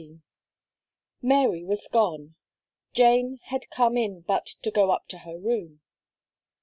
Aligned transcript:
Mary 1.21 1.63
was 1.63 1.87
gone; 1.91 2.33
Jane, 2.91 3.37
had 3.49 3.69
come 3.69 3.97
in 3.97 4.21
but 4.21 4.47
to 4.63 4.71
go 4.71 4.89
up 4.89 5.07
to 5.09 5.19
her 5.19 5.37
room. 5.37 5.81